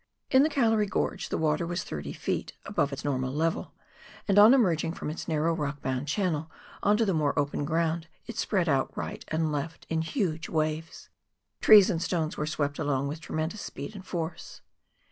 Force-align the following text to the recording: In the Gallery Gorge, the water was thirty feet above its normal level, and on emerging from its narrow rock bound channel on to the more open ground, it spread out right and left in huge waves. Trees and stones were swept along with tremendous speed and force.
In 0.31 0.41
the 0.41 0.49
Gallery 0.49 0.87
Gorge, 0.87 1.29
the 1.29 1.37
water 1.37 1.67
was 1.67 1.83
thirty 1.83 2.11
feet 2.11 2.53
above 2.65 2.91
its 2.91 3.05
normal 3.05 3.31
level, 3.31 3.75
and 4.27 4.39
on 4.39 4.51
emerging 4.55 4.93
from 4.93 5.11
its 5.11 5.27
narrow 5.27 5.53
rock 5.53 5.83
bound 5.83 6.07
channel 6.07 6.49
on 6.81 6.97
to 6.97 7.05
the 7.05 7.13
more 7.13 7.37
open 7.37 7.65
ground, 7.65 8.07
it 8.25 8.35
spread 8.35 8.67
out 8.67 8.97
right 8.97 9.23
and 9.27 9.51
left 9.51 9.85
in 9.89 10.01
huge 10.01 10.49
waves. 10.49 11.09
Trees 11.61 11.91
and 11.91 12.01
stones 12.01 12.35
were 12.35 12.47
swept 12.47 12.79
along 12.79 13.09
with 13.09 13.21
tremendous 13.21 13.61
speed 13.61 13.93
and 13.93 14.03
force. 14.03 14.61